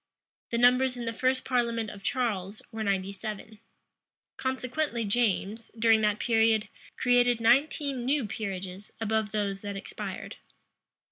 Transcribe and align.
The 0.49 0.57
numbers 0.57 0.97
in 0.97 1.05
the 1.05 1.13
first 1.13 1.45
parliament 1.45 1.91
of 1.91 2.01
Charles 2.01 2.63
were 2.71 2.83
ninety 2.83 3.11
seven. 3.11 3.59
Consequently 4.35 5.05
James, 5.05 5.69
during 5.77 6.01
that 6.01 6.17
period, 6.17 6.69
created 6.97 7.39
nineteen 7.39 8.03
new 8.03 8.25
peerages 8.25 8.91
above 8.99 9.31
those 9.31 9.61
that 9.61 9.77
expired. 9.77 10.37